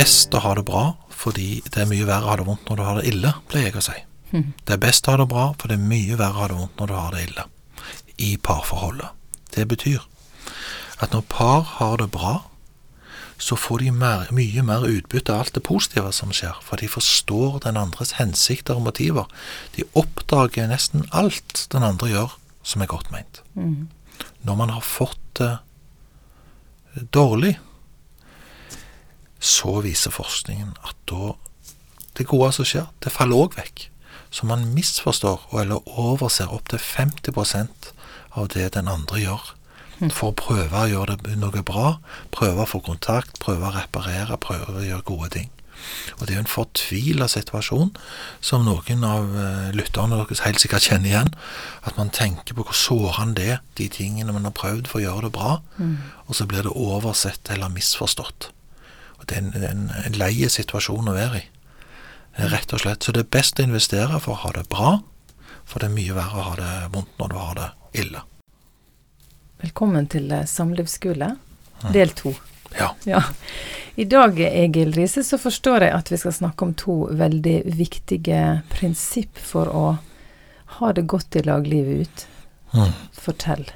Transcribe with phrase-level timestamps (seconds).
[0.00, 0.84] best å ha det bra
[1.20, 3.68] fordi det er mye verre å ha det vondt når du har det ille, pleier
[3.68, 3.96] jeg å si.
[4.30, 4.52] Mm.
[4.64, 6.60] Det er best å ha det bra, for det er mye verre å ha det
[6.62, 7.44] vondt når du har det ille.
[8.16, 9.10] I parforholdet.
[9.52, 10.06] Det betyr
[11.00, 12.32] at når par har det bra,
[13.40, 16.88] så får de mer, mye mer utbytte av alt det positive som skjer, for de
[16.92, 19.28] forstår den andres hensikter og motiver.
[19.76, 23.40] De oppdager nesten alt den andre gjør som er godt meint.
[23.56, 23.88] Mm.
[24.44, 25.54] Når man har fått det
[27.16, 27.56] dårlig,
[29.40, 31.34] så viser forskningen at da
[32.18, 33.86] det gode som skjer, det faller òg vekk.
[34.30, 37.90] Så man misforstår eller overser opptil 50%
[38.38, 39.54] av det den andre gjør.
[40.00, 41.98] For å prøve å gjøre det noe bra,
[42.32, 45.50] prøve å få kontakt, prøve å reparere, prøve å gjøre gode ting.
[46.18, 47.90] Og det er jo en fortvila situasjon
[48.44, 51.32] som noen av eh, lytterne deres helt sikkert kjenner igjen.
[51.88, 55.04] At man tenker på hvor sårende det er, de tingene man har prøvd for å
[55.06, 55.52] gjøre det bra,
[56.28, 58.50] og så blir det oversett eller misforstått.
[59.20, 61.46] Og det er en, en, en leie situasjon å være i.
[62.50, 63.04] Rett og slett.
[63.04, 64.94] Så det er best å investere for å ha det bra,
[65.68, 67.70] for det er mye verre å ha det vondt når du har det
[68.04, 68.22] ille.
[69.60, 71.34] Velkommen til eh, Samlivsskole,
[71.92, 72.32] del to.
[72.78, 72.94] Ja.
[73.04, 73.20] Ja.
[74.00, 78.62] I dag, Egil Riise, så forstår jeg at vi skal snakke om to veldig viktige
[78.72, 79.84] prinsipp for å
[80.78, 82.26] ha det godt i lag livet ut.
[82.72, 82.92] Mm.
[83.12, 83.66] Fortell.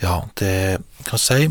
[0.00, 1.50] Ja, det kan jeg si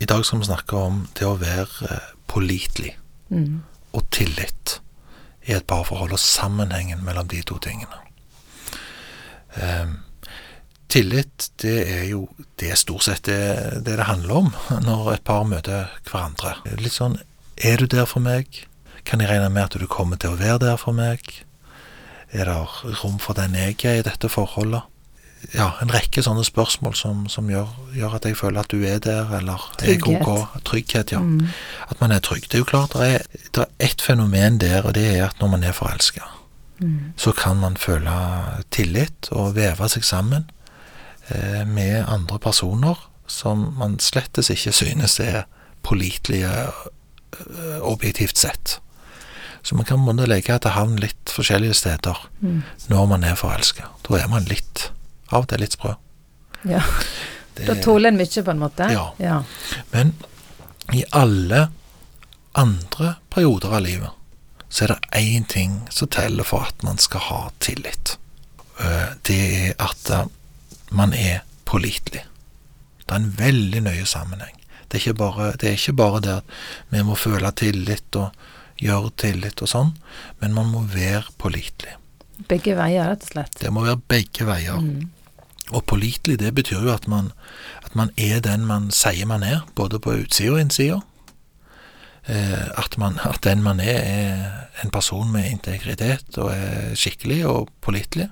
[0.00, 2.96] I dag skal vi snakke om det å være eh, pålitelig
[3.30, 3.60] Mm.
[3.94, 4.80] og tillit
[5.46, 8.00] i et parforhold, og sammenhengen mellom de to tingene.
[9.54, 9.92] Um,
[10.90, 12.24] tillit, det er jo
[12.58, 13.38] det er stort sett det,
[13.86, 14.50] det det handler om
[14.88, 16.56] når et par møter hverandre.
[16.82, 17.20] Litt sånn
[17.56, 18.64] Er du der for meg?
[19.04, 21.20] Kan jeg regne med at du kommer til å være der for meg?
[22.32, 22.58] Er det
[23.02, 24.82] rom for den jeg er i dette forholdet?
[25.54, 28.98] Ja, en rekke sånne spørsmål som, som gjør, gjør at jeg føler at du er
[29.02, 30.26] der, eller er Trygghet.
[30.28, 30.58] ok.
[30.68, 31.18] Trygghet, ja.
[31.24, 31.48] Mm.
[31.88, 32.42] At man er trygg.
[32.50, 33.24] Det er jo klart, det er,
[33.54, 36.20] det er ett fenomen der, og det er at når man er forelska,
[36.80, 37.12] Mm.
[37.16, 38.10] så kan man føle
[38.72, 40.46] tillit og veve seg sammen
[41.28, 42.96] eh, med andre personer
[43.28, 45.42] som man slettes ikke synes er
[45.82, 48.78] pålitelige eh, objektivt sett.
[49.62, 52.62] Så man kan på legge til havn litt forskjellige steder Mm.
[52.88, 53.82] når man er forelska.
[54.08, 54.89] Da er man litt,
[55.30, 55.94] av og til litt sprø.
[56.68, 56.82] Ja.
[57.54, 58.86] Det- Da tåler en mye, på en måte?
[58.92, 59.08] Ja.
[59.18, 59.42] ja.
[59.90, 60.14] Men
[60.92, 61.68] i alle
[62.52, 64.10] andre perioder av livet
[64.70, 68.16] så er det én ting som teller for at man skal ha tillit.
[68.80, 70.24] Eh, Det er at eh,
[70.90, 72.22] man er pålitelig.
[73.04, 74.54] Det er en veldig nøye sammenheng.
[74.88, 76.54] Det er, ikke bare, det er ikke bare det at
[76.90, 78.30] vi må føle tillit og
[78.80, 79.90] gjøre tillit og sånn,
[80.40, 81.96] men man må være pålitelig.
[82.48, 83.58] Begge veier, rett og slett.
[83.60, 84.78] Det må være begge veier.
[84.80, 85.10] Mm.
[85.70, 87.32] Og pålitelig, det betyr jo at man,
[87.84, 91.00] at man er den man sier man er, både på utsida og innsida.
[92.28, 97.46] Eh, at, man, at den man er, er en person med integritet og er skikkelig
[97.46, 98.28] og pålitelig.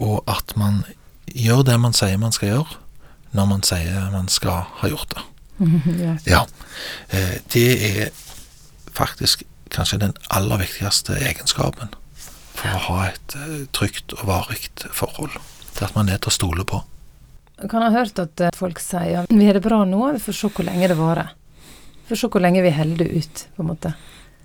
[0.00, 0.82] Og at man
[1.26, 2.78] gjør det man sier man skal gjøre,
[3.32, 5.24] når man sier man skal ha gjort det.
[6.04, 6.16] ja.
[6.26, 6.44] Ja.
[7.10, 8.08] Eh, det er
[8.94, 11.94] faktisk kanskje den aller viktigste egenskapen
[12.64, 14.64] for å ha et eh, trygt og varig
[14.96, 15.36] forhold.
[15.74, 16.80] Er at man er til å stole på.
[17.60, 20.38] Jeg kan ha hørt at eh, folk sier vi har det bra nå, vi får
[20.38, 21.34] se hvor lenge det varer.
[22.02, 23.94] Vi får se hvor lenge vi holder det ut, på en måte.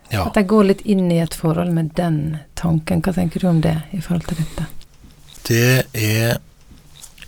[0.09, 0.25] Ja.
[0.25, 3.03] At de går litt inn i et forhold med den tanken.
[3.05, 4.69] Hva tenker du om det i forhold til dette?
[5.49, 6.39] Det er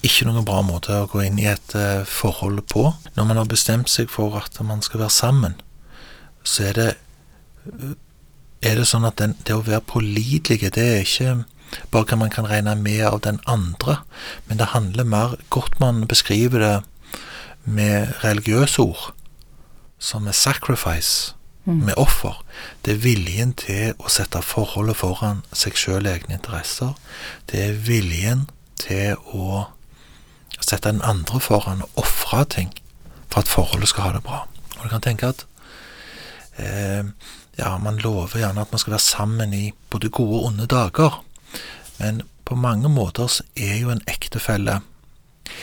[0.06, 2.88] ikke noen bra måte å gå inn i et eh, forhold på.
[3.18, 5.60] Når man har bestemt seg for at man skal være sammen,
[6.42, 6.90] så er det
[8.62, 11.44] er det sånn at den, det å være pålitelig, det er ikke
[11.92, 14.02] bare hva man kan regne med av den andre,
[14.48, 16.76] men det handler mer Godt man beskriver det
[17.66, 19.14] med religiøse ord,
[20.00, 21.34] som er sacrifice,
[21.66, 21.86] Mm.
[21.86, 22.44] med offer.
[22.86, 26.96] Det er viljen til å sette forholdet foran seg sjøl egne interesser.
[27.52, 28.48] Det er viljen
[28.82, 29.68] til å
[30.60, 32.74] sette den andre foran og ofre ting
[33.30, 34.48] for at forholdet skal ha det bra.
[34.80, 35.46] Og du kan tenke at
[36.58, 37.04] eh,
[37.62, 41.22] ja, man lover gjerne at man skal være sammen i både gode og onde dager,
[42.00, 44.82] men på mange måter så er jo en ektefelle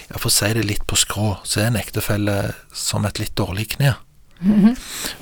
[0.09, 3.35] ja, For å si det litt på skrå, så er en ektefelle som et litt
[3.39, 3.95] dårlig kne.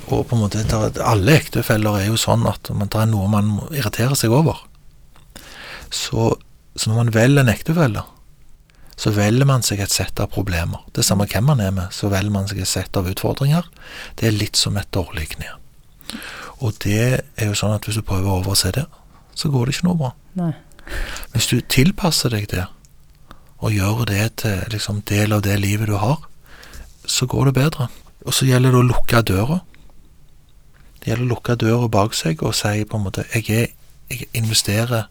[0.07, 0.63] Og på en måte,
[1.01, 4.59] alle ektefeller er jo sånn at man, det er noe man irriterer seg over.
[5.89, 6.33] Så,
[6.75, 8.03] så når man velger en ektefelle,
[8.97, 10.83] så velger man seg et sett av problemer.
[10.93, 13.67] Det samme hvem man er med, så velger man seg et sett av utfordringer.
[14.17, 15.53] Det er litt som et dårlig kne.
[16.59, 18.87] Og det er jo sånn at hvis du prøver å overse det,
[19.37, 20.11] så går det ikke noe bra.
[20.39, 20.53] Nei.
[21.33, 22.65] Hvis du tilpasser deg det,
[23.57, 26.21] og gjør det til liksom del av det livet du har,
[27.07, 27.87] så går det bedre.
[28.25, 29.59] Og så gjelder det å lukke døra.
[30.99, 33.69] Det gjelder å lukke døra bak seg og si på en måte jeg, er,
[34.11, 35.07] jeg investerer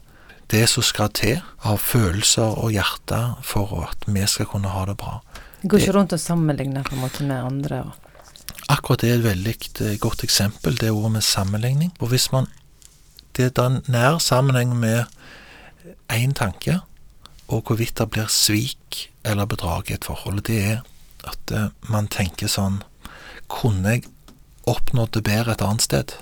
[0.51, 4.95] det som skal til av følelser og hjerte for at vi skal kunne ha det
[4.99, 5.19] bra.
[5.61, 7.81] Det går ikke rundt og sammenligner på en måte med andre.
[7.83, 8.06] Og.
[8.69, 11.93] Akkurat det er et veldig eh, godt eksempel, det ordet med sammenligning.
[11.99, 12.47] Og hvis man
[13.37, 15.05] Det er en nær sammenheng med
[16.09, 16.79] én tanke,
[17.47, 20.41] og hvorvidt det blir svik eller bedrag i et forhold.
[20.41, 20.79] Det er
[21.27, 22.83] at eh, man tenker sånn
[23.47, 24.07] Kunne jeg
[24.67, 26.15] oppnådd det bedre et annet sted?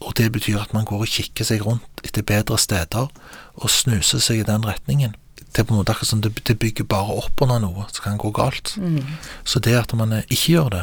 [0.00, 3.10] Og det betyr at man går og kikker seg rundt etter bedre steder
[3.54, 5.12] og snuser seg i den retningen.
[5.36, 8.06] Det er på en måte akkurat som det, det bygger bare opp under noe som
[8.06, 8.72] kan gå galt.
[8.80, 9.04] Mm.
[9.44, 10.82] Så det at man eh, ikke gjør det,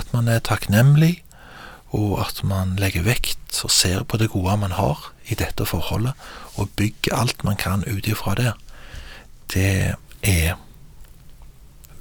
[0.00, 1.22] at man er takknemlig,
[1.94, 6.12] og at man legger vekt og ser på det gode man har i dette forholdet,
[6.58, 8.52] og bygger alt man kan ut ifra det,
[9.54, 10.56] det er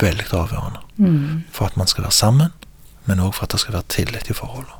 [0.01, 0.79] veldig avgjørende.
[0.97, 1.43] Mm.
[1.53, 2.49] For at man skal være sammen,
[3.05, 4.79] men òg for at det skal være tillit i forholdet.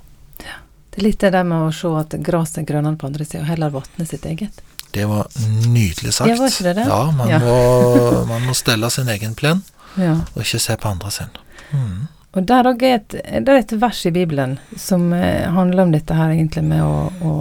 [0.94, 3.40] Det er litt det der med å se at gresset er grønnere på andre sida,
[3.42, 4.60] og heller vatne sitt eget.
[4.94, 5.26] Det var
[5.74, 6.30] nydelig sagt.
[6.30, 6.84] Ja, var ikke det det?
[6.86, 7.40] Ja, man, Ja.
[7.42, 9.64] Må, man må stelle sin egen plen,
[9.98, 10.20] Ja.
[10.36, 11.32] og ikke se på andre sin.
[11.72, 12.04] Mm.
[12.34, 15.92] Og der òg er et, det er et vers i Bibelen som eh, handler om
[15.94, 17.34] dette her egentlig med å, å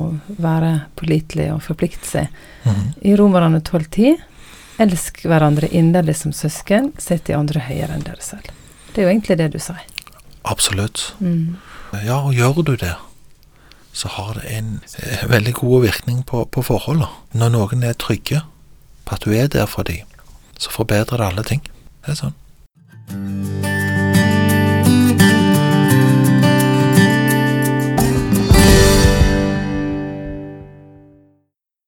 [0.43, 2.43] være pålitelig og forplikte seg.
[2.67, 2.91] Mhm.
[3.09, 4.21] I Romerne 12,10.:
[4.83, 8.53] Elsk hverandre inderlig som søsken, sett de andre høyere enn dere selv.
[8.93, 9.89] Det er jo egentlig det du sier.
[10.45, 11.15] Absolutt.
[11.21, 11.57] Mm.
[12.05, 12.95] Ja, og gjør du det,
[13.93, 17.09] så har det en eh, veldig god virkning på, på forholdene.
[17.33, 18.43] Når noen er trygge
[19.07, 20.05] på at du er der for dem,
[20.59, 21.65] så forbedrer det alle ting.
[22.05, 22.37] Det er sånn.